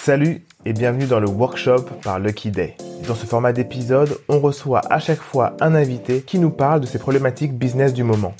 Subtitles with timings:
[0.00, 2.76] Salut et bienvenue dans le workshop par Lucky Day.
[3.06, 6.86] Dans ce format d'épisode, on reçoit à chaque fois un invité qui nous parle de
[6.86, 8.32] ses problématiques business du moment.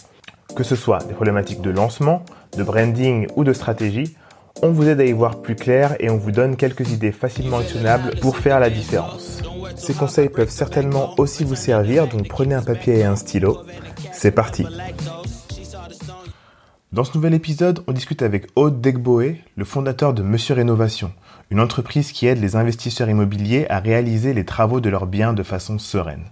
[0.54, 2.22] Que ce soit des problématiques de lancement,
[2.56, 4.16] de branding ou de stratégie,
[4.62, 7.58] on vous aide à y voir plus clair et on vous donne quelques idées facilement
[7.58, 9.42] actionnables pour faire la différence.
[9.76, 13.58] Ces conseils peuvent certainement aussi vous servir, donc prenez un papier et un stylo.
[14.12, 14.64] C'est parti
[16.90, 21.12] Dans ce nouvel épisode, on discute avec Aude Degboé, le fondateur de Monsieur Rénovation,
[21.50, 25.42] une entreprise qui aide les investisseurs immobiliers à réaliser les travaux de leurs biens de
[25.42, 26.24] façon sereine.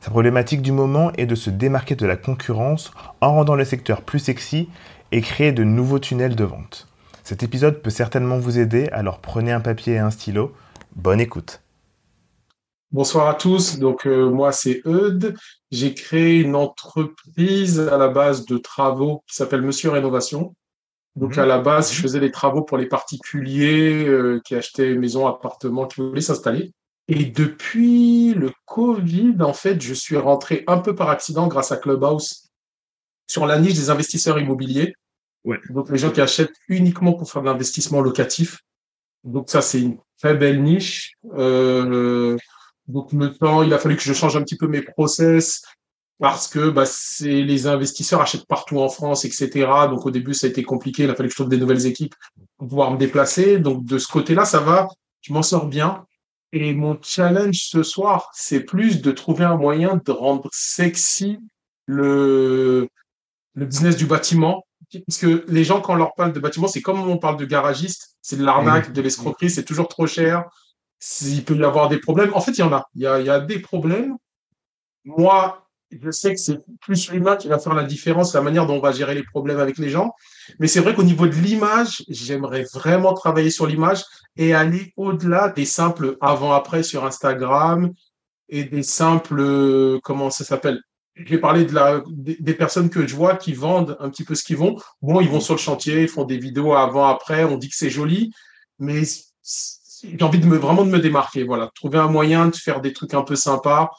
[0.00, 4.02] Sa problématique du moment est de se démarquer de la concurrence en rendant le secteur
[4.02, 4.68] plus sexy
[5.12, 6.88] et créer de nouveaux tunnels de vente.
[7.22, 10.52] Cet épisode peut certainement vous aider, alors prenez un papier et un stylo.
[10.96, 11.60] Bonne écoute.
[12.90, 13.78] Bonsoir à tous.
[13.78, 15.36] Donc euh, moi c'est Eudes.
[15.72, 20.54] J'ai créé une entreprise à la base de travaux qui s'appelle Monsieur Rénovation.
[21.16, 25.26] Donc à la base, je faisais des travaux pour les particuliers euh, qui achetaient maison,
[25.26, 26.72] appartement, qui voulaient s'installer.
[27.08, 31.78] Et depuis le Covid, en fait, je suis rentré un peu par accident grâce à
[31.78, 32.48] Clubhouse
[33.26, 34.94] sur la niche des investisseurs immobiliers.
[35.44, 35.58] Ouais.
[35.70, 38.60] Donc les gens qui achètent uniquement pour faire de l'investissement locatif.
[39.24, 41.14] Donc ça, c'est une très belle niche.
[41.34, 42.36] Euh,
[42.92, 45.62] donc le temps, il a fallu que je change un petit peu mes process
[46.18, 49.48] parce que bah, c'est les investisseurs achètent partout en France, etc.
[49.90, 51.04] Donc au début, ça a été compliqué.
[51.04, 52.14] Il a fallu que je trouve des nouvelles équipes
[52.58, 53.58] pour pouvoir me déplacer.
[53.58, 54.88] Donc de ce côté-là, ça va.
[55.22, 56.04] Je m'en sors bien.
[56.52, 61.38] Et mon challenge ce soir, c'est plus de trouver un moyen de rendre sexy
[61.86, 62.88] le,
[63.54, 64.64] le business du bâtiment.
[65.06, 67.46] Parce que les gens, quand on leur parle de bâtiment, c'est comme on parle de
[67.46, 70.44] garagiste, c'est de l'arnaque, de l'escroquerie, c'est toujours trop cher.
[71.22, 72.32] Il peut y avoir des problèmes.
[72.34, 72.86] En fait, il y en a.
[72.94, 74.16] Il y a, des problèmes.
[75.04, 78.76] Moi, je sais que c'est plus l'humain qui va faire la différence, la manière dont
[78.76, 80.12] on va gérer les problèmes avec les gens.
[80.58, 84.04] Mais c'est vrai qu'au niveau de l'image, j'aimerais vraiment travailler sur l'image
[84.36, 87.92] et aller au-delà des simples avant-après sur Instagram
[88.48, 90.80] et des simples, comment ça s'appelle?
[91.16, 94.44] J'ai parlé de la, des, personnes que je vois qui vendent un petit peu ce
[94.44, 94.76] qu'ils vont.
[95.02, 97.90] Bon, ils vont sur le chantier, ils font des vidéos avant-après, on dit que c'est
[97.90, 98.30] joli,
[98.78, 99.02] mais
[100.02, 101.44] j'ai envie de me, vraiment de me démarquer.
[101.44, 103.90] Voilà, trouver un moyen de faire des trucs un peu sympas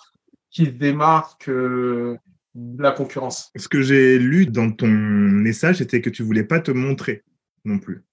[0.49, 2.17] qui se démarquent euh,
[2.55, 3.51] de la concurrence.
[3.55, 7.23] Ce que j'ai lu dans ton message, c'était que tu voulais pas te montrer
[7.65, 8.03] non plus.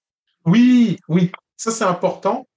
[0.45, 2.47] Oui, oui, ça c'est important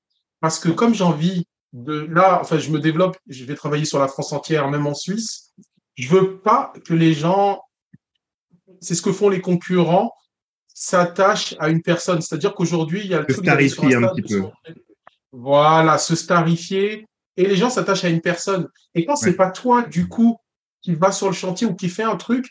[0.40, 3.98] parce que comme j'ai envie de là, enfin, je me développe, je vais travailler sur
[3.98, 5.52] la France entière, même en Suisse.
[5.96, 7.62] Je veux pas que les gens,
[8.80, 10.14] c'est ce que font les concurrents,
[10.72, 12.20] s'attachent à une personne.
[12.20, 14.42] C'est-à-dire qu'aujourd'hui, il y a le starifier un petit peu.
[15.36, 17.06] Voilà, se starifier
[17.36, 18.68] et les gens s'attachent à une personne.
[18.94, 20.36] Et quand c'est pas toi, du coup,
[20.80, 22.46] qui va sur le chantier ou qui fait un truc,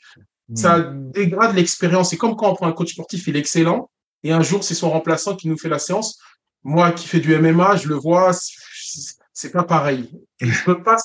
[0.55, 2.09] ça dégrade l'expérience.
[2.09, 3.89] C'est comme quand on prend un coach sportif, il est excellent,
[4.23, 6.19] et un jour, c'est son remplaçant qui nous fait la séance.
[6.63, 8.31] Moi, qui fais du MMA, je le vois,
[9.33, 10.11] c'est pas pareil.
[10.39, 10.97] Je peux pas,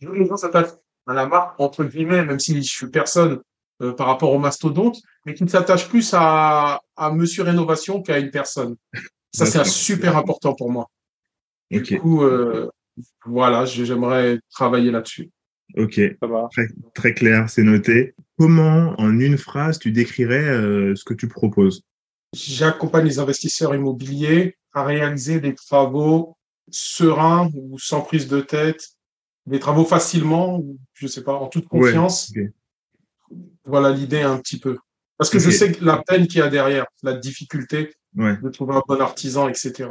[0.00, 0.74] les gens s'attachent
[1.06, 3.40] à la marque, entre guillemets, même si je suis personne
[3.82, 8.18] euh, par rapport au mastodonte, mais qui ne s'attache plus à, à Monsieur Rénovation qu'à
[8.18, 8.76] une personne.
[9.32, 10.88] Ça, c'est super important pour moi.
[11.80, 12.70] Du coup, euh,
[13.24, 15.30] voilà, j'aimerais travailler là-dessus.
[15.76, 16.00] Ok,
[16.50, 18.14] très, très, clair, c'est noté.
[18.38, 21.82] Comment, en une phrase, tu décrirais euh, ce que tu proposes?
[22.32, 26.36] J'accompagne les investisseurs immobiliers à réaliser des travaux
[26.70, 28.90] sereins ou sans prise de tête,
[29.46, 32.32] des travaux facilement, ou je sais pas, en toute confiance.
[33.64, 34.78] Voilà l'idée un petit peu.
[35.16, 38.74] Parce que je sais que la peine qu'il y a derrière, la difficulté de trouver
[38.74, 39.88] un bon artisan, etc.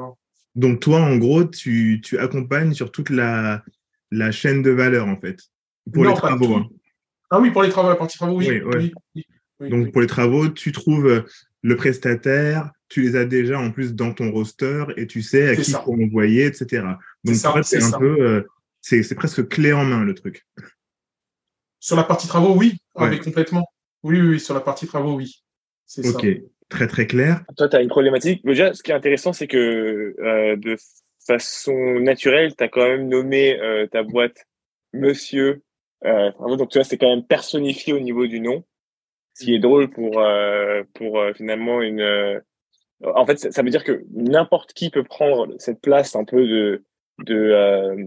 [0.55, 3.63] Donc toi, en gros, tu, tu accompagnes sur toute la,
[4.11, 5.39] la chaîne de valeur, en fait,
[5.91, 6.55] pour les travaux.
[6.55, 6.69] Hein.
[7.29, 8.61] Ah oui, pour les travaux, la partie travaux, oui.
[9.15, 9.25] oui,
[9.69, 11.21] Donc pour les travaux, tu trouves euh,
[11.63, 15.55] le prestataire, tu les as déjà en plus dans ton roster et tu sais à
[15.55, 16.85] qui il faut envoyer, etc.
[17.23, 18.47] Donc c'est un peu, euh,
[18.81, 20.45] c'est presque clé en main le truc.
[21.79, 23.65] Sur la partie travaux, oui, ah, complètement.
[24.03, 25.43] Oui, oui, sur la partie travaux, oui.
[25.85, 26.25] C'est ok
[26.73, 27.41] très très clair.
[27.55, 28.43] Toi, tu as une problématique.
[28.43, 30.75] Déjà, ce qui est intéressant, c'est que euh, de
[31.25, 34.45] façon naturelle, tu as quand même nommé euh, ta boîte
[34.91, 35.61] Monsieur.
[36.05, 38.63] Euh, donc, tu vois, c'est quand même personnifié au niveau du nom.
[39.35, 40.23] Ce qui est drôle pour,
[40.93, 42.41] pour finalement une.
[43.03, 46.83] En fait, ça, veut dire que n'importe qui peut prendre cette place un peu de,
[47.25, 48.05] de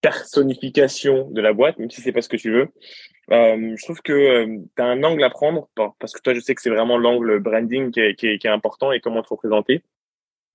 [0.00, 2.68] personnification de la boîte, même si c'est pas ce que tu veux.
[3.32, 5.68] Euh, je trouve que euh, tu as un angle à prendre,
[5.98, 8.46] parce que toi, je sais que c'est vraiment l'angle branding qui est, qui, est, qui
[8.46, 9.82] est, important et comment te représenter.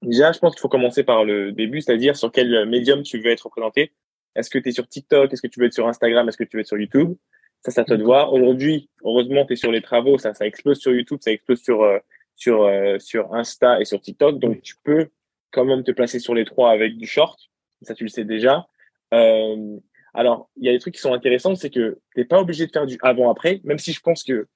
[0.02, 3.30] Déjà, je pense qu'il faut commencer par le début, c'est-à-dire sur quel médium tu veux
[3.30, 3.92] être représenté.
[4.36, 5.32] Est-ce que tu es sur TikTok?
[5.32, 6.28] Est-ce que tu veux être sur Instagram?
[6.28, 7.16] Est-ce que tu veux être sur YouTube?
[7.64, 8.34] Ça, ça te de voir.
[8.34, 11.84] Aujourd'hui, heureusement, tu es sur les travaux, ça, ça explose sur YouTube, ça explose sur,
[11.84, 12.00] euh,
[12.36, 14.40] sur, euh, sur Insta et sur TikTok.
[14.40, 15.10] Donc, tu peux
[15.52, 17.40] quand même te placer sur les trois avec du short.
[17.84, 18.68] Ça, tu le sais déjà.
[19.14, 19.78] Euh,
[20.14, 22.66] alors, il y a des trucs qui sont intéressants, c'est que tu n'es pas obligé
[22.68, 24.48] de faire du avant-après, même si je pense que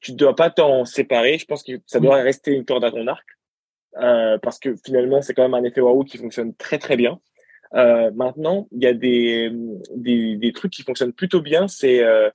[0.00, 1.38] tu ne dois pas t'en séparer.
[1.38, 3.26] Je pense que ça doit rester une corde à ton arc.
[3.98, 7.20] Euh, parce que finalement, c'est quand même un effet waouh qui fonctionne très très bien.
[7.74, 9.50] Euh, maintenant, il y a des,
[9.94, 11.68] des, des, trucs qui fonctionnent plutôt bien.
[11.68, 12.30] C'est euh,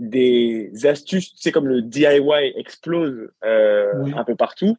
[0.00, 4.76] des astuces, c'est comme le DIY explose euh, un peu partout.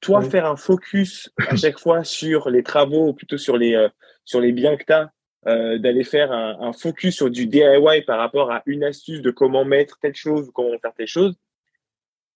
[0.00, 3.88] Toi, faire un focus à chaque fois sur les travaux, plutôt sur les, euh,
[4.24, 5.10] sur les biens que tu as,
[5.46, 9.64] euh, d'aller faire un, focus sur du DIY par rapport à une astuce de comment
[9.64, 11.36] mettre telle chose ou comment faire telle chose,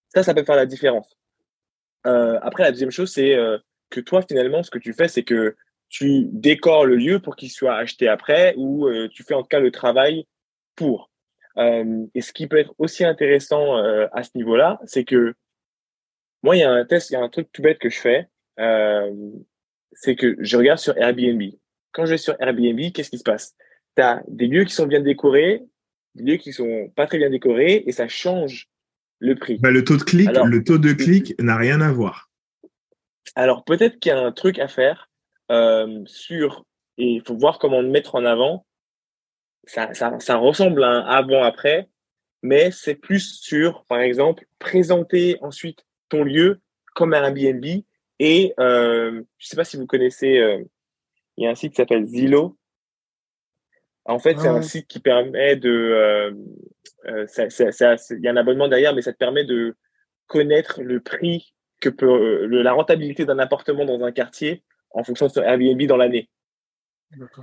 [0.09, 1.17] ça, ça peut faire la différence.
[2.07, 3.37] Euh, après, la deuxième chose, c'est
[3.91, 5.57] que toi, finalement, ce que tu fais, c'est que
[5.89, 9.61] tu décores le lieu pour qu'il soit acheté après ou tu fais en tout cas
[9.61, 10.27] le travail
[10.75, 11.13] pour.
[11.59, 15.35] Euh, et ce qui peut être aussi intéressant euh, à ce niveau-là, c'est que
[16.43, 18.01] moi, il y a un test, il y a un truc tout bête que je
[18.01, 18.29] fais,
[18.59, 19.13] euh,
[19.93, 21.43] c'est que je regarde sur Airbnb.
[21.93, 23.55] Quand je vais sur Airbnb, qu'est-ce qui se passe?
[23.97, 25.63] Tu as des lieux qui sont bien décorés,
[26.15, 28.69] des lieux qui sont pas très bien décorés, et ça change
[29.19, 29.59] le prix.
[29.59, 32.31] Bah, le taux de clic, le taux de clic n'a rien à voir.
[33.35, 35.11] Alors peut-être qu'il y a un truc à faire
[35.51, 36.65] euh, sur,
[36.99, 38.67] et il faut voir comment le mettre en avant,
[39.65, 41.89] ça, ça, ça ressemble à un avant-après,
[42.43, 46.61] mais c'est plus sur, par exemple, présenter ensuite ton lieu
[46.95, 47.65] comme un Airbnb.
[48.19, 50.63] Et euh, je sais pas si vous connaissez, euh,
[51.37, 52.57] il y a un site qui s'appelle Zillow.
[54.05, 54.63] En fait, c'est un ah.
[54.63, 56.33] site qui permet de, euh,
[57.07, 59.77] euh il y a un abonnement derrière, mais ça te permet de
[60.27, 65.27] connaître le prix que peut, le, la rentabilité d'un appartement dans un quartier en fonction
[65.27, 66.29] de son Airbnb dans l'année.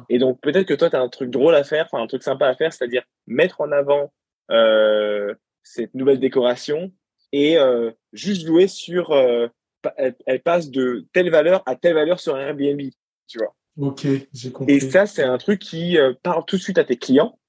[0.09, 2.24] Et donc, peut-être que toi, tu as un truc drôle à faire, enfin, un truc
[2.24, 4.12] sympa à faire, c'est-à-dire mettre en avant
[4.51, 6.91] euh, cette nouvelle décoration
[7.31, 9.12] et euh, juste jouer sur.
[9.12, 9.47] Euh,
[9.95, 12.81] elle, passe de telle valeur à telle valeur sur un Airbnb,
[13.27, 13.56] tu vois.
[13.80, 14.74] Ok, j'ai compris.
[14.74, 17.40] Et ça, c'est un truc qui euh, parle tout de suite à tes clients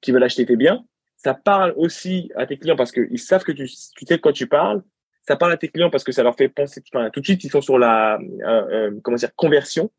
[0.00, 0.84] qui veulent acheter tes biens.
[1.16, 4.32] Ça parle aussi à tes clients parce qu'ils savent que tu, tu sais de quoi
[4.32, 4.82] tu parles.
[5.26, 6.82] Ça parle à tes clients parce que ça leur fait penser.
[6.94, 8.18] Enfin, tout de suite, ils sont sur la
[9.02, 9.90] comment dire conversion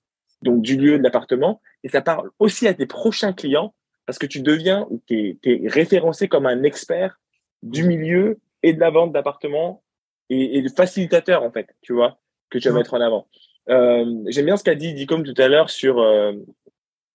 [0.42, 3.74] donc du lieu de l'appartement, et ça parle aussi à tes prochains clients
[4.06, 7.20] parce que tu deviens ou tu es, référencé comme un expert
[7.64, 9.84] du milieu et de la vente d'appartements
[10.30, 13.28] et, et le facilitateur en fait, tu vois, que tu vas mettre en avant.
[13.70, 16.34] Euh, J'aime bien ce qu'a dit Dicom tout à l'heure sur euh,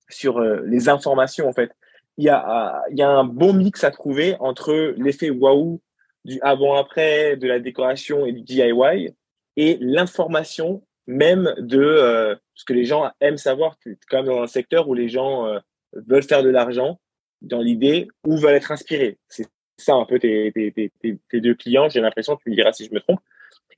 [0.08, 1.72] sur euh, les informations en fait.
[2.18, 5.80] Il y a il y a un bon mix à trouver entre l'effet waouh
[6.24, 9.14] du avant-après, de la décoration et du DIY
[9.56, 13.76] et l'information même de ce que les gens aiment savoir.
[13.78, 15.48] Tu quand même dans un secteur où les gens
[15.94, 17.00] veulent faire de l'argent
[17.40, 19.18] dans l'idée ou veulent être inspirés.
[19.28, 19.48] C'est
[19.78, 22.84] ça un peu tes, tes, tes, tes deux clients, j'ai l'impression, tu me diras si
[22.84, 23.20] je me trompe.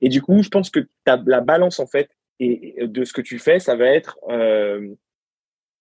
[0.01, 3.21] Et du coup, je pense que as la balance en fait et de ce que
[3.21, 4.93] tu fais, ça va être euh,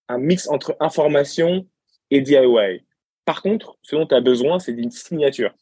[0.08, 1.66] un mix entre information
[2.10, 2.84] et DIY.
[3.24, 5.54] Par contre, ce dont tu as besoin, c'est d'une signature.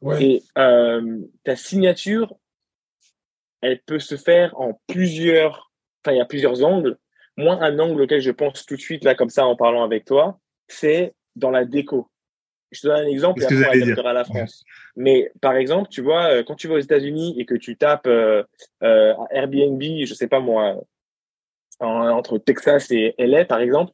[0.00, 0.24] Ouais.
[0.24, 2.34] Et euh, ta signature,
[3.60, 5.70] elle peut se faire en plusieurs,
[6.02, 6.98] enfin, il y a plusieurs angles.
[7.36, 10.04] Moi, un angle auquel je pense tout de suite, là, comme ça, en parlant avec
[10.04, 12.08] toi, c'est dans la déco.
[12.72, 14.64] Je te donne un exemple et après, on à la France.
[14.96, 18.06] Mais par exemple, tu vois, euh, quand tu vas aux États-Unis et que tu tapes
[18.06, 18.42] euh,
[18.82, 20.82] euh, Airbnb, je sais pas moi,
[21.80, 23.92] entre Texas et LA, par exemple,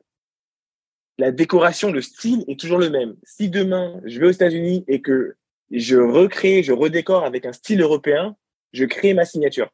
[1.18, 3.16] la décoration, le style est toujours le même.
[3.24, 5.34] Si demain, je vais aux États-Unis et que
[5.72, 8.36] je recrée, je redécore avec un style européen,
[8.72, 9.70] je crée ma signature.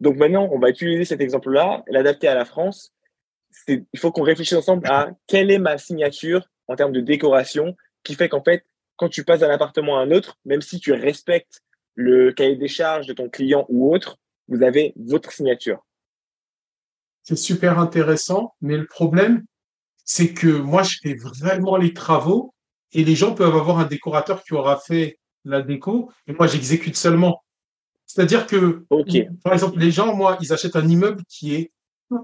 [0.00, 2.92] Donc maintenant, on va utiliser cet exemple-là, l'adapter à la France.
[3.68, 8.14] Il faut qu'on réfléchisse ensemble à quelle est ma signature en termes de décoration qui
[8.14, 8.64] fait qu'en fait,
[8.96, 11.62] quand tu passes d'un appartement à un autre, même si tu respectes
[11.94, 15.84] le cahier des charges de ton client ou autre, vous avez votre signature.
[17.22, 19.44] C'est super intéressant, mais le problème,
[20.04, 22.54] c'est que moi, je fais vraiment les travaux
[22.92, 26.96] et les gens peuvent avoir un décorateur qui aura fait la déco, et moi j'exécute
[26.96, 27.42] seulement.
[28.06, 28.84] C'est-à-dire que,
[29.42, 31.72] par exemple, les gens, moi, ils achètent un immeuble qui est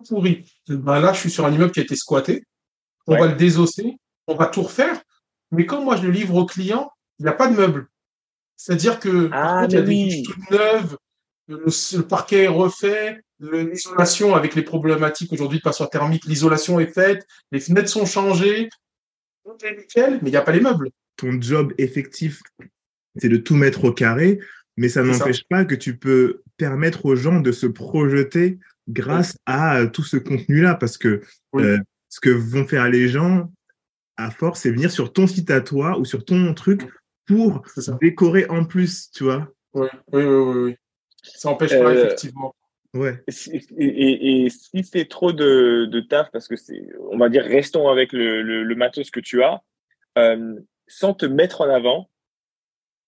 [0.08, 0.44] pourri.
[0.68, 2.44] Ben là, je suis sur un immeuble qui a été squatté.
[3.06, 5.00] On va le désosser, on va tout refaire.
[5.52, 7.86] Mais quand moi je le livre au client, il n'y a pas de meuble.
[8.56, 10.96] C'est-à-dire que ah, il y a des toutes neuves,
[11.46, 17.26] le, parquet est refait, l'isolation avec les problématiques aujourd'hui de passoire thermique, l'isolation est faite,
[17.52, 18.68] les fenêtres sont changées,
[19.44, 20.90] tout est nickel, mais il n'y a pas les meubles.
[21.16, 22.42] Ton job effectif
[23.18, 24.40] c'est de tout mettre au carré,
[24.76, 28.58] mais ça n'empêche pas que tu peux permettre aux gens de se projeter
[28.88, 31.22] grâce à euh, tout ce contenu-là, parce que
[31.56, 33.50] euh, ce que vont faire les gens,
[34.16, 36.82] à force, c'est venir sur ton site à toi ou sur ton truc
[37.26, 37.62] pour
[38.00, 39.48] décorer en plus, tu vois.
[39.74, 40.76] Oui, oui, oui, oui.
[41.22, 42.54] Ça n'empêche pas, euh, effectivement.
[42.94, 43.22] Ouais.
[43.76, 47.88] Et, et, si c'est trop de, de taf, parce que c'est, on va dire, restons
[47.88, 49.60] avec le, le, le matos que tu as,
[50.16, 50.54] euh,
[50.86, 52.08] sans te mettre en avant,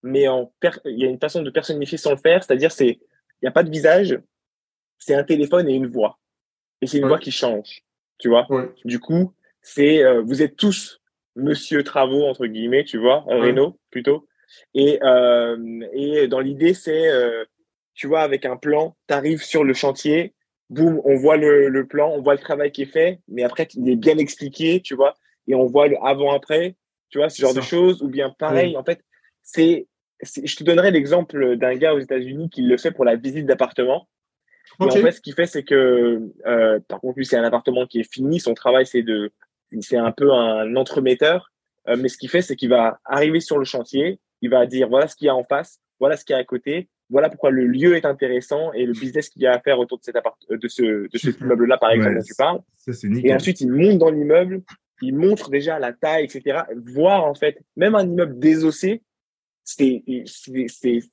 [0.02, 0.52] mais en
[0.85, 2.99] il y a une façon de personnifier sans le faire, c'est-à-dire c'est,
[3.40, 4.18] il n'y a pas de visage,
[4.99, 6.18] c'est un téléphone et une voix.
[6.80, 7.83] Et c'est une voix qui change,
[8.18, 8.47] tu vois.
[8.85, 11.00] Du coup, c'est, euh, vous êtes tous
[11.37, 14.26] Monsieur Travaux entre guillemets, tu vois, Renault plutôt.
[14.75, 17.45] Et euh, et dans l'idée, c'est euh,
[17.95, 20.33] tu vois, avec un plan, tu arrives sur le chantier,
[20.71, 23.66] boum, on voit le, le, plan, on voit le travail qui est fait, mais après,
[23.75, 25.14] il est bien expliqué, tu vois,
[25.49, 26.76] et on voit le avant-après,
[27.11, 29.00] tu vois, ce genre de choses, ou bien pareil, en fait,
[29.42, 29.88] c'est,
[30.23, 34.09] je te donnerai l'exemple d'un gars aux États-Unis qui le fait pour la visite d'appartement.
[34.81, 37.87] Et en fait, ce qu'il fait, c'est que, euh, par contre, lui, c'est un appartement
[37.87, 39.33] qui est fini, son travail, c'est de,
[39.81, 41.53] c'est un peu un entremetteur,
[41.89, 44.89] euh, mais ce qu'il fait, c'est qu'il va arriver sur le chantier, il va dire,
[44.89, 47.29] voilà ce qu'il y a en face, voilà ce qu'il y a à côté, voilà
[47.29, 50.05] pourquoi le lieu est intéressant et le business qu'il y a à faire autour de
[50.05, 52.61] cet appart de ce, de cet immeuble-là, par exemple, dont tu parles.
[53.25, 54.63] et ensuite, il monte dans l'immeuble,
[55.01, 56.61] il montre déjà la taille, etc.
[56.77, 59.03] Voir, en fait, même un immeuble désossé,
[59.69, 60.03] c'est,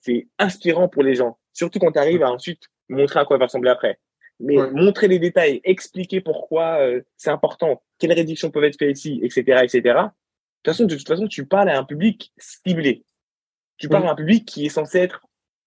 [0.02, 1.38] c'est, inspirant pour les gens.
[1.52, 4.00] Surtout quand tu arrives à ensuite montrer à quoi va ressembler après.
[4.40, 9.20] Mais montrer les détails, expliquer pourquoi euh, c'est important, quelles réductions peuvent être faites ici,
[9.24, 9.82] etc., etc.
[9.82, 13.06] De toute façon, de toute façon, tu parles à un public ciblé.
[13.78, 15.26] Tu parles à un public qui est censé être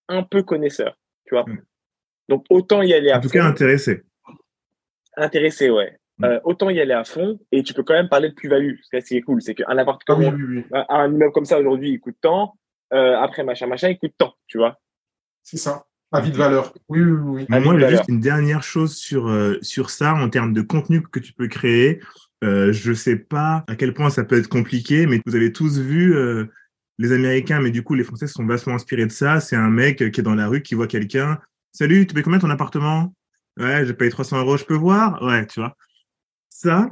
[0.09, 1.45] un peu connaisseur, tu vois.
[1.45, 1.63] Mm.
[2.31, 3.19] Donc autant y aller à fond.
[3.19, 4.03] En tout cas, intéressé.
[5.17, 5.99] Intéressé, ouais.
[6.19, 6.25] Mm.
[6.25, 8.77] Euh, autant y aller à fond et tu peux quand même parler de plus-value.
[8.83, 10.33] Ce qui est cool, c'est qu'un appartement,
[10.73, 12.58] un immeuble comme ça aujourd'hui, il coûte tant.
[12.93, 14.81] Euh, après, machin, machin, il coûte tant, tu vois.
[15.43, 15.87] C'est ça.
[16.11, 16.73] Avis de valeur.
[16.89, 17.61] Oui, oui, oui.
[17.61, 21.21] Moi, j'ai juste une dernière chose sur, euh, sur ça en termes de contenu que
[21.21, 22.01] tu peux créer.
[22.45, 25.79] Euh, je sais pas à quel point ça peut être compliqué, mais vous avez tous
[25.79, 26.47] vu euh,
[26.99, 29.41] les Américains, mais du coup, les Français sont vachement inspirés de ça.
[29.41, 31.39] C'est un mec qui est dans la rue, qui voit quelqu'un.
[31.73, 33.15] Salut, tu payes combien ton appartement?
[33.59, 35.23] Ouais, j'ai payé 300 euros, je peux voir?
[35.23, 35.77] Ouais, tu vois.
[36.49, 36.89] Ça,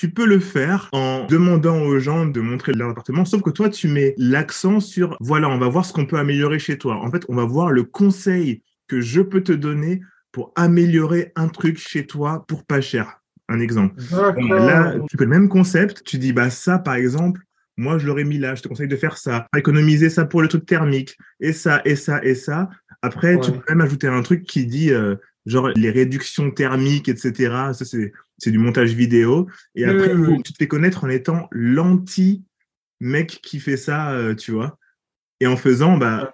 [0.00, 3.68] tu peux le faire en demandant aux gens de montrer leur appartement, sauf que toi,
[3.68, 6.96] tu mets l'accent sur, voilà, on va voir ce qu'on peut améliorer chez toi.
[7.04, 10.00] En fait, on va voir le conseil que je peux te donner
[10.32, 13.20] pour améliorer un truc chez toi pour pas cher.
[13.50, 13.94] Un exemple.
[14.10, 16.02] là, tu peux le même concept.
[16.02, 17.42] Tu dis, bah ça, par exemple,
[17.76, 18.54] moi, je l'aurais mis là.
[18.54, 19.48] Je te conseille de faire ça.
[19.54, 21.18] Économiser ça pour le truc thermique.
[21.40, 22.70] Et ça, et ça, et ça.
[23.02, 27.34] Après, tu peux même ajouter un truc qui dit, euh, genre, les réductions thermiques, etc.
[27.74, 29.48] Ça, c'est, c'est du montage vidéo.
[29.74, 30.12] Et après,
[30.44, 34.78] tu te fais connaître en étant l'anti-mec qui fait ça, euh, tu vois.
[35.40, 36.32] Et en faisant, bah,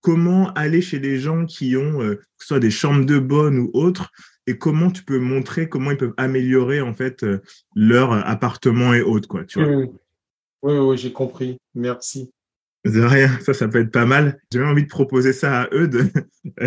[0.00, 3.58] comment aller chez les gens qui ont, euh, que ce soit des chambres de bonne
[3.58, 4.10] ou autres,
[4.46, 7.26] et comment tu peux montrer comment ils peuvent améliorer, en fait,
[7.74, 9.88] leur appartement et autres, quoi, tu vois.
[10.62, 11.58] Oui, oui, j'ai compris.
[11.74, 12.30] Merci.
[12.86, 14.38] De rien, ça, ça peut être pas mal.
[14.52, 15.90] J'ai même envie de proposer ça à eux.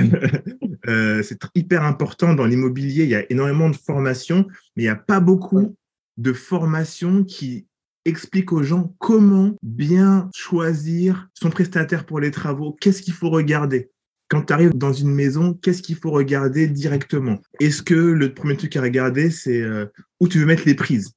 [0.88, 3.04] euh, c'est hyper important dans l'immobilier.
[3.06, 4.46] Il y a énormément de formations,
[4.76, 5.78] mais il n'y a pas beaucoup
[6.18, 7.68] de formations qui
[8.04, 12.76] expliquent aux gens comment bien choisir son prestataire pour les travaux.
[12.82, 13.90] Qu'est-ce qu'il faut regarder?
[14.28, 17.40] Quand tu arrives dans une maison, qu'est-ce qu'il faut regarder directement?
[17.62, 19.86] Est-ce que le premier truc à regarder, c'est euh,
[20.20, 21.14] où tu veux mettre les prises?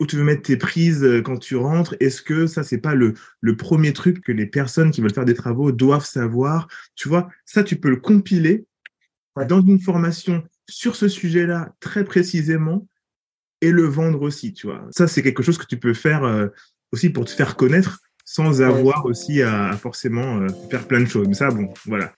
[0.00, 2.94] Où tu veux mettre tes prises euh, quand tu rentres Est-ce que ça, c'est pas
[2.94, 6.66] le, le premier truc que les personnes qui veulent faire des travaux doivent savoir?
[6.96, 8.64] Tu vois, ça, tu peux le compiler
[9.48, 12.86] dans une formation sur ce sujet-là très précisément
[13.60, 14.86] et le vendre aussi, tu vois.
[14.90, 16.48] Ça, c'est quelque chose que tu peux faire euh,
[16.92, 21.26] aussi pour te faire connaître sans avoir aussi à, forcément euh, faire plein de choses.
[21.28, 22.12] Mais ça, bon, voilà.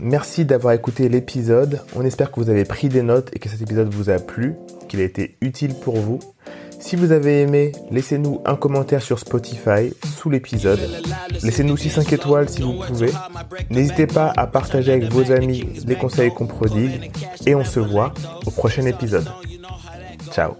[0.00, 1.80] Merci d'avoir écouté l'épisode.
[1.94, 4.54] On espère que vous avez pris des notes et que cet épisode vous a plu,
[4.88, 6.18] qu'il a été utile pour vous.
[6.80, 10.80] Si vous avez aimé, laissez-nous un commentaire sur Spotify sous l'épisode.
[11.42, 13.12] Laissez-nous aussi 5 étoiles si vous pouvez.
[13.70, 17.10] N'hésitez pas à partager avec vos amis les conseils qu'on prodigue.
[17.46, 18.14] Et on se voit
[18.46, 19.28] au prochain épisode.
[20.32, 20.56] Ciao